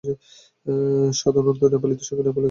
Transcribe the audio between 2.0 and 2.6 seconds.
সঙ্গে নেপালে গেছে।